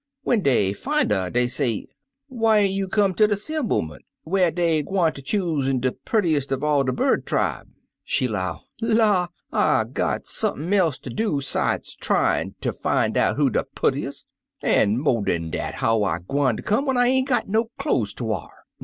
[0.23, 1.85] When dey fin' 'er, dey say,
[2.27, 6.91] 'Whyn't you come ter de 'semblement, whar dey gwineter choosen de purtiest er all de
[6.91, 7.69] bird tribe?'
[8.03, 13.51] She 'low, 'La, I got sump'n else ter do sides tryin' ter fin' out who
[13.51, 14.25] de purtiest;
[14.63, 18.23] an', mo' dan dat, how I gwineter come when I ain't got no cloze ter
[18.25, 18.49] w'ar?